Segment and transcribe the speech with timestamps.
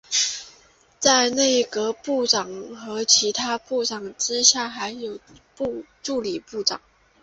[0.97, 5.19] 在内阁部长和其他部长之下还有
[6.01, 6.81] 助理部长。